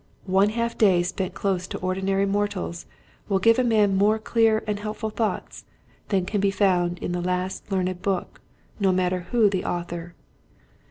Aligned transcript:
One 0.25 0.49
half 0.49 0.75
day 0.79 1.03
spent 1.03 1.35
close 1.35 1.67
to 1.67 1.77
ordinary 1.77 2.25
mortals 2.25 2.87
will 3.29 3.37
give 3.37 3.59
a 3.59 3.63
man 3.63 3.93
more 3.95 4.17
clear 4.17 4.63
and 4.65 4.79
helpful 4.79 5.11
thoughts 5.11 5.63
than 6.07 6.25
can 6.25 6.41
be 6.41 6.49
found 6.49 6.97
in 6.97 7.11
the 7.11 7.21
last 7.21 7.71
learned 7.71 8.01
book, 8.01 8.41
no 8.79 8.91
matter 8.91 9.27
who 9.29 9.47
the 9.47 9.63
author. 9.63 10.15